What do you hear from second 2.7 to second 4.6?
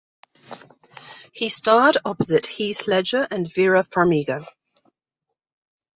Ledger and Vera Farmiga.